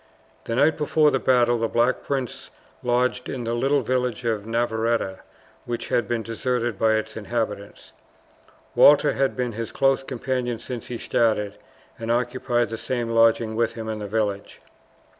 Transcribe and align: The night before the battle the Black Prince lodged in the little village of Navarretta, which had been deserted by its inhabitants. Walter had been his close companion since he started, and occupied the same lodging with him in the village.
The 0.45 0.55
night 0.55 0.79
before 0.79 1.11
the 1.11 1.19
battle 1.19 1.59
the 1.59 1.67
Black 1.67 2.01
Prince 2.01 2.49
lodged 2.81 3.29
in 3.29 3.43
the 3.43 3.53
little 3.53 3.81
village 3.83 4.25
of 4.25 4.47
Navarretta, 4.47 5.19
which 5.65 5.89
had 5.89 6.07
been 6.07 6.23
deserted 6.23 6.79
by 6.79 6.93
its 6.93 7.15
inhabitants. 7.15 7.91
Walter 8.73 9.13
had 9.13 9.35
been 9.35 9.51
his 9.51 9.71
close 9.71 10.01
companion 10.01 10.57
since 10.57 10.87
he 10.87 10.97
started, 10.97 11.59
and 11.99 12.09
occupied 12.09 12.69
the 12.69 12.77
same 12.77 13.11
lodging 13.11 13.55
with 13.55 13.73
him 13.73 13.87
in 13.87 13.99
the 13.99 14.07
village. 14.07 14.59